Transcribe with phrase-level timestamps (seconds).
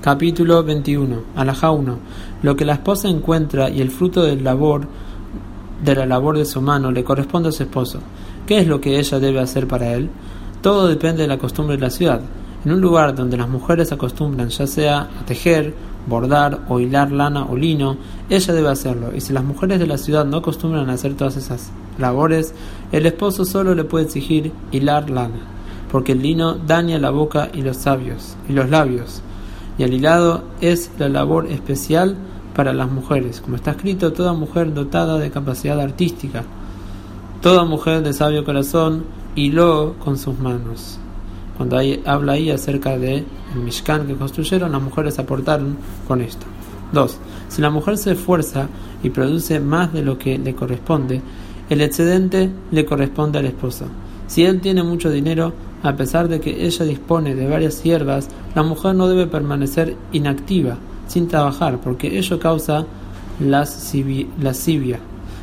[0.00, 1.24] Capítulo 21.
[1.36, 1.98] Alajá 1.
[2.42, 4.88] Lo que la esposa encuentra y el fruto del labor
[5.84, 8.00] de la labor de su mano le corresponde a su esposo.
[8.46, 10.08] ¿Qué es lo que ella debe hacer para él?
[10.62, 12.22] Todo depende de la costumbre de la ciudad.
[12.64, 15.74] En un lugar donde las mujeres acostumbran ya sea a tejer,
[16.06, 17.98] bordar o hilar lana o lino,
[18.30, 19.14] ella debe hacerlo.
[19.14, 22.54] Y si las mujeres de la ciudad no acostumbran a hacer todas esas labores,
[22.90, 25.40] el esposo solo le puede exigir hilar lana,
[25.92, 29.22] porque el lino daña la boca y los sabios y los labios
[29.78, 32.16] y el hilado es la labor especial
[32.54, 36.44] para las mujeres, como está escrito, toda mujer dotada de capacidad artística,
[37.40, 40.98] toda mujer de sabio corazón hiló con sus manos.
[41.56, 45.76] Cuando habla ahí acerca de Mishkan que construyeron, las mujeres aportaron
[46.08, 46.46] con esto.
[46.92, 47.18] 2.
[47.48, 48.68] Si la mujer se esfuerza
[49.02, 51.20] y produce más de lo que le corresponde,
[51.68, 53.86] el excedente le corresponde al esposo.
[54.26, 55.52] Si él tiene mucho dinero,
[55.82, 60.76] a pesar de que ella dispone de varias siervas, la mujer no debe permanecer inactiva,
[61.06, 62.86] sin trabajar, porque ello causa
[63.40, 65.00] lascivia.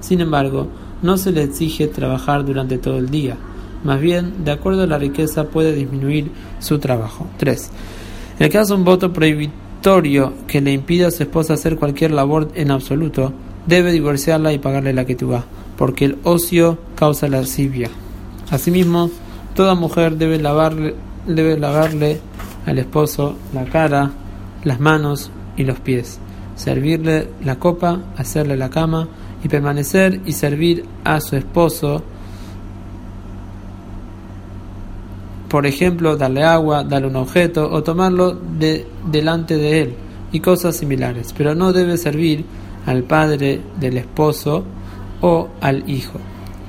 [0.00, 0.68] Sin embargo,
[1.02, 3.36] no se le exige trabajar durante todo el día.
[3.84, 7.26] Más bien, de acuerdo a la riqueza, puede disminuir su trabajo.
[7.38, 7.70] 3.
[8.38, 12.10] En el caso de un voto prohibitorio que le impida a su esposa hacer cualquier
[12.12, 13.32] labor en absoluto,
[13.66, 15.42] debe divorciarla y pagarle la que tuvo,
[15.76, 17.90] porque el ocio causa lascivia.
[18.50, 19.10] Asimismo,
[19.54, 20.94] Toda mujer debe lavarle,
[21.26, 22.20] debe lavarle
[22.66, 24.10] al esposo la cara,
[24.64, 26.18] las manos y los pies,
[26.54, 29.08] servirle la copa, hacerle la cama
[29.42, 32.02] y permanecer y servir a su esposo.
[35.48, 39.94] Por ejemplo, darle agua, darle un objeto o tomarlo de, delante de él
[40.32, 42.44] y cosas similares, pero no debe servir
[42.86, 44.64] al padre del esposo
[45.20, 46.18] o al hijo.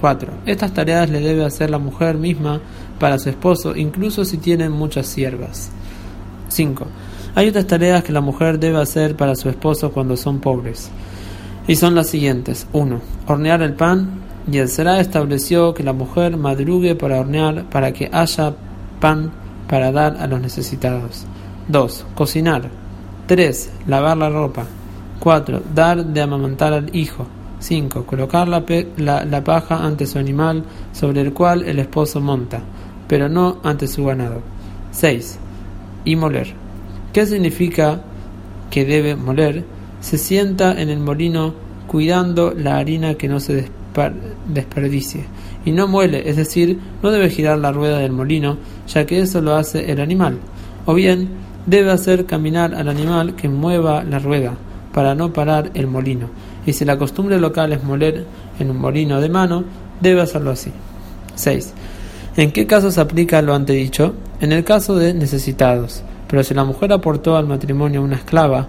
[0.00, 0.32] 4.
[0.46, 2.60] Estas tareas le debe hacer la mujer misma
[2.98, 5.70] para su esposo, incluso si tiene muchas siervas.
[6.48, 6.86] 5.
[7.34, 10.90] Hay otras tareas que la mujer debe hacer para su esposo cuando son pobres.
[11.68, 12.66] Y son las siguientes.
[12.72, 13.00] 1.
[13.26, 14.20] Hornear el pan.
[14.50, 18.54] Y el Será estableció que la mujer madrugue para hornear para que haya
[18.98, 19.30] pan
[19.68, 21.26] para dar a los necesitados.
[21.68, 22.06] 2.
[22.14, 22.62] Cocinar.
[23.26, 23.70] 3.
[23.86, 24.64] Lavar la ropa.
[25.20, 25.62] 4.
[25.74, 27.26] Dar de amamantar al hijo.
[27.60, 28.06] 5.
[28.06, 32.60] Colocar la, paja ante su animal sobre el cual el esposo monta,
[33.06, 34.42] pero no ante su ganado.
[34.90, 35.38] 6.
[36.04, 36.52] Y moler.
[37.12, 38.02] ¿Qué significa
[38.70, 39.64] que debe moler?
[40.00, 41.54] Se sienta en el molino
[41.86, 43.68] cuidando la harina que no se
[44.48, 45.24] desperdicie.
[45.64, 48.56] Y no muele, es decir, no debe girar la rueda del molino,
[48.88, 50.38] ya que eso lo hace el animal.
[50.86, 51.28] O bien,
[51.66, 54.54] debe hacer caminar al animal que mueva la rueda,
[54.92, 56.28] para no parar el molino
[56.66, 58.24] y si la costumbre local es moler
[58.58, 59.64] en un molino de mano,
[60.00, 60.70] debe hacerlo así.
[61.34, 61.72] 6.
[62.36, 64.14] ¿En qué caso se aplica lo antedicho?
[64.40, 66.02] En el caso de necesitados.
[66.28, 68.68] Pero si la mujer aportó al matrimonio una esclava,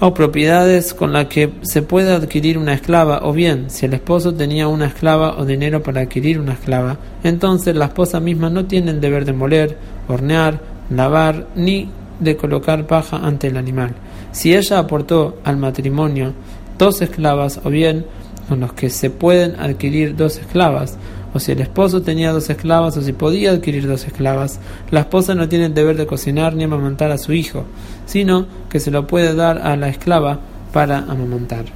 [0.00, 4.34] o propiedades con las que se puede adquirir una esclava, o bien si el esposo
[4.34, 8.90] tenía una esclava o dinero para adquirir una esclava, entonces la esposa misma no tiene
[8.90, 9.78] el deber de moler,
[10.08, 11.88] hornear, lavar, ni
[12.20, 13.94] de colocar paja ante el animal.
[14.34, 16.32] Si ella aportó al matrimonio
[16.76, 18.04] dos esclavas o bien
[18.48, 20.98] con los que se pueden adquirir dos esclavas,
[21.32, 24.58] o si el esposo tenía dos esclavas o si podía adquirir dos esclavas,
[24.90, 27.64] la esposa no tiene el deber de cocinar ni amamantar a su hijo,
[28.06, 30.40] sino que se lo puede dar a la esclava
[30.72, 31.66] para amamantar.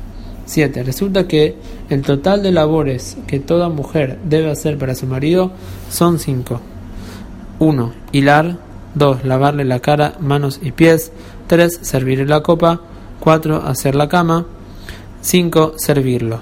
[0.46, 0.82] 7.
[0.82, 1.54] Resulta que
[1.88, 5.52] el total de labores que toda mujer debe hacer para su marido
[5.90, 6.60] son 5.
[7.60, 7.92] 1.
[8.10, 8.68] Hilar.
[8.94, 9.24] 2.
[9.24, 11.12] Lavarle la cara, manos y pies.
[11.48, 11.80] 3.
[11.82, 12.80] Servirle la copa.
[13.18, 13.62] 4.
[13.66, 14.46] Hacer la cama.
[15.20, 15.74] 5.
[15.76, 16.40] Servirlo.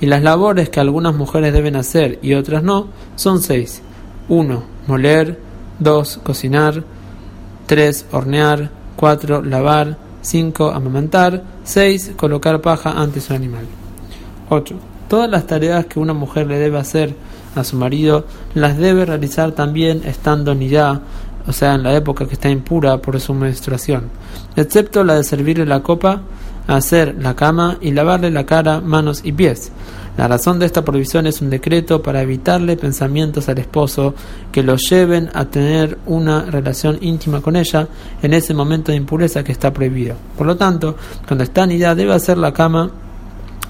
[0.00, 3.80] Y las labores que algunas mujeres deben hacer y otras no son 6.
[4.28, 4.62] 1.
[4.86, 5.38] Moler.
[5.78, 6.20] 2.
[6.22, 6.84] Cocinar.
[7.66, 8.06] 3.
[8.12, 8.70] Hornear.
[8.96, 9.42] 4.
[9.42, 9.96] Lavar.
[10.20, 10.70] 5.
[10.70, 11.42] Amamantar.
[11.64, 12.12] 6.
[12.16, 13.64] Colocar paja ante su animal.
[14.50, 14.74] 8.
[15.08, 17.14] Todas las tareas que una mujer le debe hacer
[17.54, 18.24] a su marido
[18.54, 21.00] las debe realizar también estando ni ya,
[21.48, 24.10] o sea, en la época que está impura por su menstruación,
[24.54, 26.22] excepto la de servirle la copa
[26.76, 29.72] hacer la cama y lavarle la cara, manos y pies.
[30.16, 34.14] La razón de esta prohibición es un decreto para evitarle pensamientos al esposo
[34.52, 37.88] que lo lleven a tener una relación íntima con ella
[38.20, 40.16] en ese momento de impureza que está prohibido.
[40.36, 40.96] Por lo tanto,
[41.26, 42.90] cuando está anidad debe hacer la cama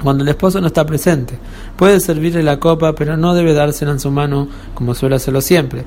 [0.02, 1.38] cuando el esposo no está presente.
[1.76, 5.84] Puede servirle la copa, pero no debe dársela en su mano como suele hacerlo siempre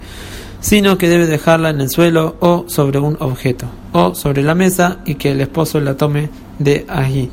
[0.62, 5.00] sino que debe dejarla en el suelo o sobre un objeto, o sobre la mesa
[5.06, 6.30] y que el esposo la tome
[6.60, 7.30] de allí.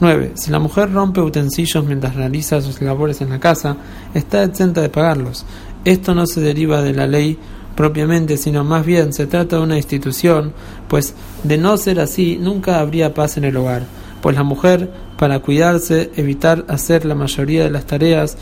[0.00, 0.32] 9.
[0.34, 3.76] Si la mujer rompe utensilios mientras realiza sus labores en la casa,
[4.14, 5.44] está exenta de pagarlos.
[5.84, 7.38] Esto no se deriva de la ley
[7.76, 10.52] propiamente, sino más bien se trata de una institución,
[10.88, 11.14] pues
[11.44, 13.82] de no ser así nunca habría paz en el hogar,
[14.22, 18.38] pues la mujer, para cuidarse, evitar hacer la mayoría de las tareas,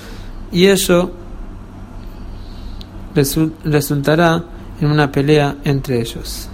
[0.52, 1.10] y ello
[3.64, 4.44] resultará
[4.80, 6.48] en una pelea entre ellos.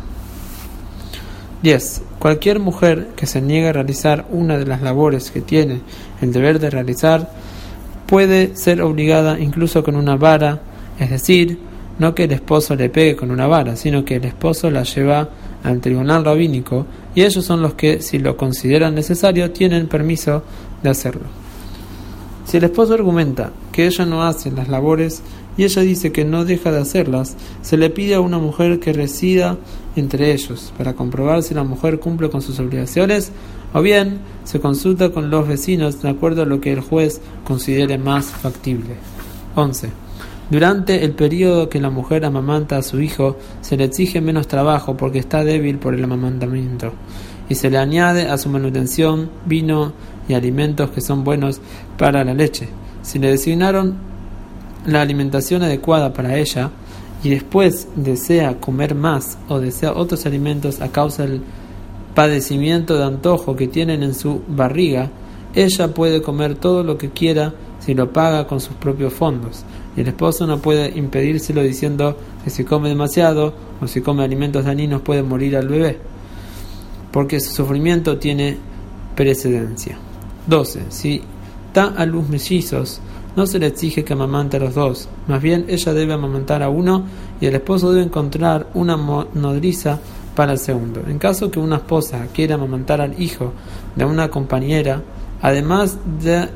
[1.62, 2.02] 10.
[2.18, 5.80] Cualquier mujer que se niegue a realizar una de las labores que tiene
[6.20, 7.30] el deber de realizar
[8.06, 10.60] puede ser obligada incluso con una vara,
[10.98, 11.58] es decir,
[11.98, 15.28] no que el esposo le pegue con una vara, sino que el esposo la lleva
[15.62, 20.42] al tribunal rabínico y ellos son los que, si lo consideran necesario, tienen permiso
[20.82, 21.22] de hacerlo.
[22.44, 25.20] Si el esposo argumenta que ella no hace las labores
[25.56, 28.92] y ella dice que no deja de hacerlas, se le pide a una mujer que
[28.92, 29.58] resida
[29.96, 33.32] entre ellos para comprobar si la mujer cumple con sus obligaciones
[33.72, 37.98] o bien se consulta con los vecinos de acuerdo a lo que el juez considere
[37.98, 38.94] más factible.
[39.56, 39.90] 11.
[40.50, 44.96] Durante el periodo que la mujer amamanta a su hijo, se le exige menos trabajo
[44.96, 46.92] porque está débil por el amamantamiento,
[47.48, 49.92] y se le añade a su manutención vino
[50.28, 51.60] y alimentos que son buenos
[51.98, 52.68] para la leche.
[53.04, 53.94] Si le designaron
[54.86, 56.70] la alimentación adecuada para ella
[57.22, 61.42] y después desea comer más o desea otros alimentos a causa del
[62.14, 65.10] padecimiento de antojo que tienen en su barriga,
[65.54, 69.64] ella puede comer todo lo que quiera si lo paga con sus propios fondos.
[69.96, 73.52] Y el esposo no puede impedírselo diciendo que si come demasiado
[73.82, 75.98] o si come alimentos dañinos puede morir al bebé,
[77.12, 78.56] porque su sufrimiento tiene
[79.14, 79.98] precedencia.
[80.46, 80.84] 12.
[80.88, 81.22] Si
[81.74, 83.00] da a luz mellizos,
[83.36, 86.68] no se le exige que amamante a los dos, más bien ella debe amamantar a
[86.68, 87.04] uno
[87.40, 89.98] y el esposo debe encontrar una nodriza
[90.36, 91.02] para el segundo.
[91.06, 93.52] En caso que una esposa quiera amamantar al hijo
[93.96, 95.02] de una compañera,
[95.42, 96.48] además de,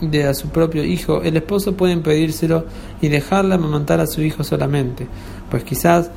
[0.00, 2.64] de a su propio hijo, el esposo puede impedírselo
[3.00, 5.06] y dejarla amamantar a su hijo solamente,
[5.48, 6.10] pues quizás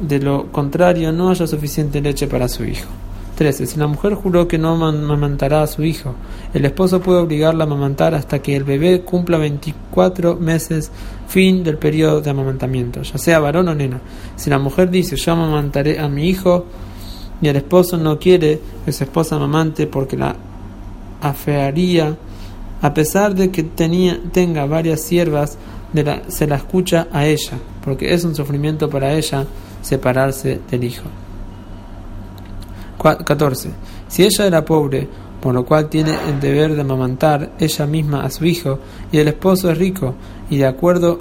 [0.00, 2.88] de lo contrario no haya suficiente leche para su hijo.
[3.34, 3.66] 13.
[3.66, 6.14] Si la mujer juró que no amamantará a su hijo,
[6.52, 10.90] el esposo puede obligarla a amamantar hasta que el bebé cumpla 24 meses,
[11.28, 14.00] fin del periodo de amamantamiento, ya sea varón o nena.
[14.36, 16.66] Si la mujer dice yo amamantaré a mi hijo
[17.40, 20.36] y el esposo no quiere que su esposa amamante porque la
[21.20, 22.16] afearía,
[22.80, 25.58] a pesar de que tenía, tenga varias siervas,
[26.28, 29.46] se la escucha a ella, porque es un sufrimiento para ella
[29.80, 31.04] separarse del hijo.
[33.04, 33.70] 14.
[34.08, 35.08] Si ella era pobre,
[35.40, 38.78] por lo cual tiene el deber de amamantar ella misma a su hijo,
[39.12, 40.14] y el esposo es rico,
[40.48, 41.20] y de acuerdo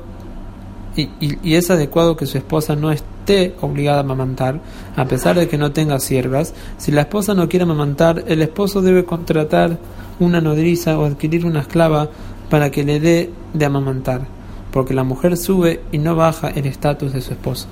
[0.95, 4.61] y, y, es adecuado que su esposa no esté obligada a amamantar,
[4.95, 6.53] a pesar de que no tenga siervas.
[6.77, 9.79] Si la esposa no quiere amamantar, el esposo debe contratar
[10.19, 12.09] una nodriza o adquirir una esclava
[12.49, 14.27] para que le dé de amamantar,
[14.71, 17.67] porque la mujer sube y no baja el estatus de su esposo.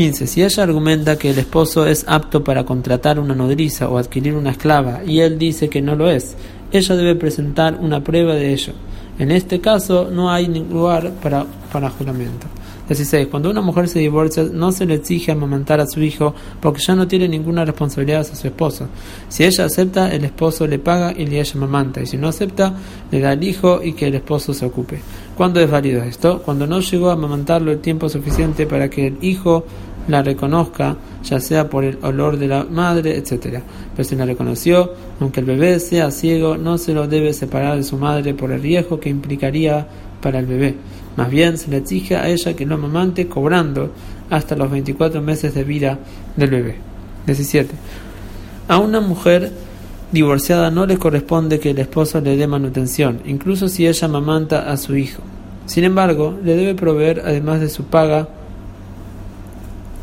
[0.00, 0.28] 15.
[0.28, 4.52] Si ella argumenta que el esposo es apto para contratar una nodriza o adquirir una
[4.52, 6.36] esclava y él dice que no lo es,
[6.72, 8.72] ella debe presentar una prueba de ello.
[9.18, 12.46] En este caso no hay lugar para, para juramento.
[12.88, 13.28] 16.
[13.28, 16.96] Cuando una mujer se divorcia, no se le exige amamantar a su hijo porque ya
[16.96, 18.88] no tiene ninguna responsabilidad hacia su esposo.
[19.28, 22.00] Si ella acepta, el esposo le paga y le ella amamanta.
[22.00, 22.74] Y si no acepta,
[23.12, 25.00] le da el hijo y que el esposo se ocupe.
[25.36, 26.42] ¿Cuándo es válido esto?
[26.42, 29.64] Cuando no llegó a amamantarlo el tiempo suficiente para que el hijo
[30.08, 33.60] la reconozca, ya sea por el olor de la madre, etc.
[33.94, 37.84] Pero si la reconoció, aunque el bebé sea ciego, no se lo debe separar de
[37.84, 39.86] su madre por el riesgo que implicaría
[40.20, 40.74] para el bebé.
[41.16, 43.90] Más bien se le exige a ella que lo amamante cobrando
[44.30, 45.98] hasta los 24 meses de vida
[46.36, 46.76] del bebé.
[47.26, 47.74] 17.
[48.68, 49.52] A una mujer
[50.12, 54.76] divorciada no le corresponde que el esposo le dé manutención, incluso si ella amamanta a
[54.76, 55.22] su hijo.
[55.66, 58.28] Sin embargo, le debe proveer, además de su paga,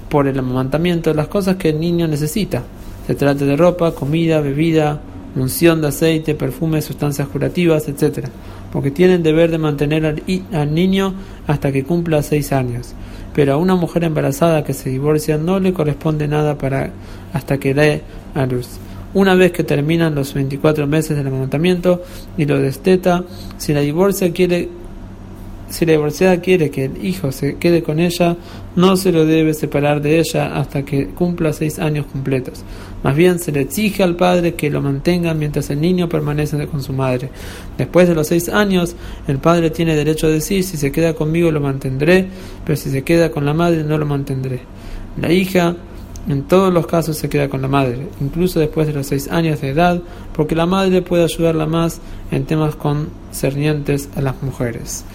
[0.10, 2.64] por el amamantamiento las cosas que el niño necesita.
[3.06, 5.00] Se trata de ropa, comida, bebida,
[5.36, 8.28] unción de aceite, perfume, sustancias curativas, etc.
[8.72, 11.14] Porque tienen deber de mantener al, niño
[11.48, 12.94] hasta que cumpla seis años.
[13.34, 16.92] Pero a una mujer embarazada que se divorcia no le corresponde nada para
[17.34, 18.02] hasta que dé
[18.34, 18.68] a luz.
[19.14, 22.04] Una vez que terminan los 24 meses del amamantamiento
[22.38, 23.24] y lo desteta,
[23.58, 24.70] si la divorcia quiere
[25.70, 28.38] si la divorciada quiere que el hijo se quede con ella,
[28.76, 32.64] no se lo debe separar de ella hasta que cumpla seis años completos.
[33.04, 36.82] Más bien se le exige al padre que lo mantenga mientras el niño permanece con
[36.82, 37.30] su madre.
[37.78, 38.96] Después de los seis años,
[39.28, 42.28] el padre tiene derecho a decir si se queda conmigo lo mantendré,
[42.66, 44.62] pero si se queda con la madre no lo mantendré.
[45.20, 45.76] La hija
[46.28, 49.62] en todos los casos se queda con la madre, incluso después de los seis años
[49.62, 50.02] de edad,
[50.34, 55.06] porque la madre puede ayudarla más en temas concernientes a las mujeres.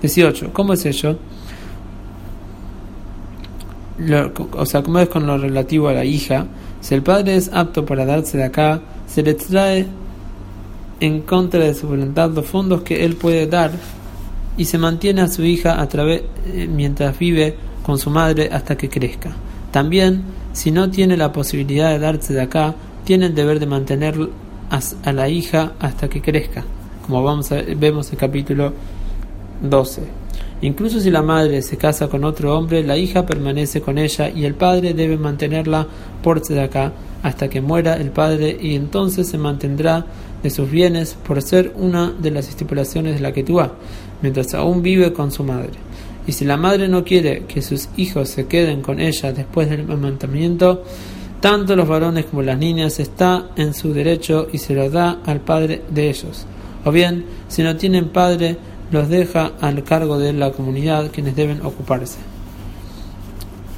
[0.00, 0.52] 18.
[0.52, 1.18] ¿Cómo es ello?
[4.52, 6.46] o sea, como es con lo relativo a la hija,
[6.80, 9.86] si el padre es apto para darse de acá, se le trae
[11.00, 13.72] en contra de su voluntad los fondos que él puede dar
[14.56, 18.76] y se mantiene a su hija a través eh, mientras vive con su madre hasta
[18.76, 19.32] que crezca.
[19.70, 24.16] También, si no tiene la posibilidad de darse de acá, tiene el deber de mantener
[24.70, 26.64] a, la hija hasta que crezca,
[27.06, 28.72] como vamos a, vemos el capítulo
[29.62, 30.02] 12.
[30.62, 34.44] Incluso si la madre se casa con otro hombre, la hija permanece con ella y
[34.44, 35.86] el padre debe mantenerla
[36.22, 40.04] por acá hasta que muera el padre y entonces se mantendrá
[40.42, 43.60] de sus bienes por ser una de las estipulaciones de la que tú
[44.22, 45.72] mientras aún vive con su madre.
[46.26, 49.82] Y si la madre no quiere que sus hijos se queden con ella después del
[49.82, 50.84] amamantamiento,
[51.40, 55.40] tanto los varones como las niñas está en su derecho y se lo da al
[55.40, 56.44] padre de ellos.
[56.84, 58.56] O bien, si no tienen padre,
[58.90, 62.18] los deja al cargo de la comunidad quienes deben ocuparse.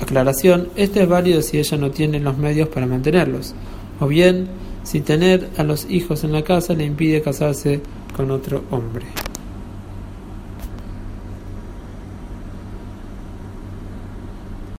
[0.00, 3.54] Aclaración, este es válido si ella no tiene los medios para mantenerlos,
[4.00, 4.48] o bien
[4.82, 7.80] si tener a los hijos en la casa le impide casarse
[8.16, 9.06] con otro hombre.